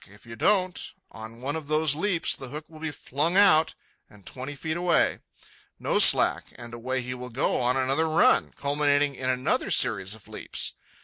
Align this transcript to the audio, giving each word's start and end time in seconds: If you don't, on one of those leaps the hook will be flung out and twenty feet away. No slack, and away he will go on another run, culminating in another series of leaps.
If 0.07 0.25
you 0.25 0.35
don't, 0.35 0.93
on 1.11 1.41
one 1.41 1.55
of 1.55 1.67
those 1.67 1.93
leaps 1.93 2.35
the 2.35 2.47
hook 2.47 2.65
will 2.67 2.79
be 2.79 2.89
flung 2.89 3.37
out 3.37 3.75
and 4.09 4.25
twenty 4.25 4.55
feet 4.55 4.75
away. 4.75 5.19
No 5.77 5.99
slack, 5.99 6.45
and 6.55 6.73
away 6.73 7.03
he 7.03 7.13
will 7.13 7.29
go 7.29 7.57
on 7.57 7.77
another 7.77 8.07
run, 8.09 8.51
culminating 8.55 9.13
in 9.13 9.29
another 9.29 9.69
series 9.69 10.15
of 10.15 10.27
leaps. 10.27 10.73